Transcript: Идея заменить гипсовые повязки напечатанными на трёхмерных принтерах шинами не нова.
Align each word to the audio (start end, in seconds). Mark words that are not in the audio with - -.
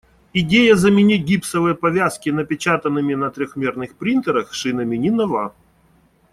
Идея 0.33 0.75
заменить 0.75 1.25
гипсовые 1.27 1.75
повязки 1.75 2.31
напечатанными 2.31 3.13
на 3.13 3.29
трёхмерных 3.29 3.95
принтерах 3.95 4.51
шинами 4.51 4.95
не 4.95 5.11
нова. 5.11 5.53